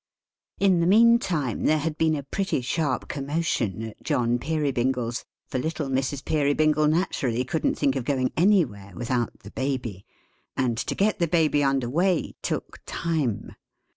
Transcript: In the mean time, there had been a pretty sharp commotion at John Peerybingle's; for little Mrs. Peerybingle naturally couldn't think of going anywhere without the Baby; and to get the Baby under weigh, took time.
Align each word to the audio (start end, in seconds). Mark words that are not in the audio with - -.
In 0.59 0.79
the 0.79 0.87
mean 0.87 1.19
time, 1.19 1.65
there 1.65 1.77
had 1.77 1.95
been 1.95 2.15
a 2.15 2.23
pretty 2.23 2.61
sharp 2.61 3.07
commotion 3.07 3.83
at 3.83 4.01
John 4.01 4.39
Peerybingle's; 4.39 5.25
for 5.45 5.59
little 5.59 5.89
Mrs. 5.89 6.25
Peerybingle 6.25 6.87
naturally 6.87 7.43
couldn't 7.43 7.75
think 7.75 7.95
of 7.95 8.03
going 8.03 8.31
anywhere 8.35 8.93
without 8.95 9.41
the 9.41 9.51
Baby; 9.51 10.03
and 10.57 10.75
to 10.79 10.95
get 10.95 11.19
the 11.19 11.27
Baby 11.27 11.63
under 11.63 11.87
weigh, 11.87 12.33
took 12.41 12.79
time. 12.87 13.55